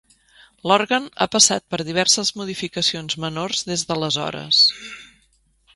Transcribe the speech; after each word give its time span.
L'òrgan 0.69 1.03
ha 1.17 1.27
passat 1.35 1.65
per 1.73 1.79
diverses 1.89 2.33
modificacions 2.41 3.17
menors 3.27 3.65
des 3.73 3.85
d'aleshores. 3.91 4.65